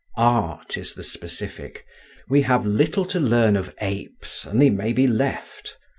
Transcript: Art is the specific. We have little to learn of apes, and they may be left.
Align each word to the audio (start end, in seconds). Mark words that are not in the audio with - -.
Art 0.17 0.77
is 0.77 0.95
the 0.95 1.03
specific. 1.03 1.85
We 2.27 2.41
have 2.41 2.65
little 2.65 3.05
to 3.05 3.19
learn 3.19 3.55
of 3.55 3.75
apes, 3.81 4.45
and 4.45 4.59
they 4.59 4.71
may 4.71 4.93
be 4.93 5.05
left. 5.05 5.77